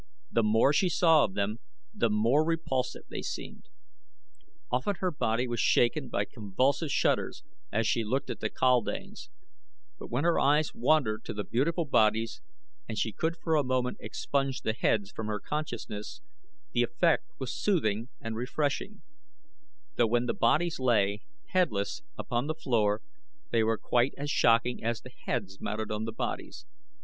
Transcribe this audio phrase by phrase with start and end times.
[0.31, 1.59] The more she saw of them
[1.93, 3.69] the more repulsive they seemed.
[4.71, 9.29] Often her body was shaken by convulsive shudders as she looked at the kaldanes,
[9.99, 12.41] but when her eyes wandered to the beautiful bodies
[12.89, 16.21] and she could for a moment expunge the heads from her consciousness
[16.71, 19.03] the effect was soothing and refreshing,
[19.97, 23.03] though when the bodies lay, headless, upon the floor
[23.51, 26.65] they were quite as shocking as the heads mounted on bodies.